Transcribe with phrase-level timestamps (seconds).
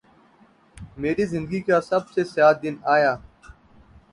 [0.97, 3.13] میری زندگی کا سب سے سیاہ دن آیا